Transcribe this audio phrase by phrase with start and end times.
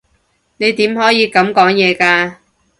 [0.57, 2.37] 你點可以噉講嘢㗎？